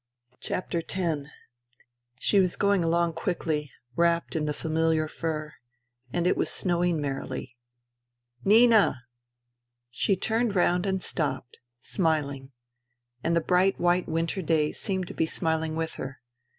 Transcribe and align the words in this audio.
INTERVENING 0.41 0.65
IN 0.65 0.83
SIBERIA 0.89 1.25
191 1.25 1.25
IX 2.15 2.25
She 2.25 2.39
was 2.39 2.55
going 2.55 2.83
along 2.83 3.13
quickly, 3.13 3.71
^vrapped 3.95 4.35
in 4.35 4.45
the 4.45 4.51
familiar 4.51 5.07
fur; 5.07 5.53
and 6.11 6.25
it 6.25 6.35
was 6.35 6.49
snowing 6.49 6.99
merrily." 6.99 7.55
Nina 8.51 9.03
I" 9.05 9.07
She 9.91 10.15
turned 10.15 10.55
round 10.55 10.87
and 10.87 11.03
stopped, 11.03 11.59
smiling. 11.81 12.51
And 13.23 13.35
the 13.35 13.41
bright 13.41 13.79
white 13.79 14.07
winter 14.07 14.41
day 14.41 14.71
seemed 14.71 15.05
to 15.05 15.13
be 15.13 15.27
smiling 15.27 15.75
with 15.75 15.93
her. 16.01 16.19